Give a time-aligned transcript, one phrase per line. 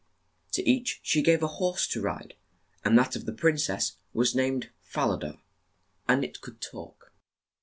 [0.53, 2.33] To each she gave a horse to ride,
[2.83, 5.33] and that of the prin cess was named Fa la da,
[6.07, 7.13] and it could talk.